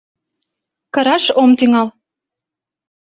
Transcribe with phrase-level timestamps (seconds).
[0.93, 1.87] Кыраш ом тӱҥал.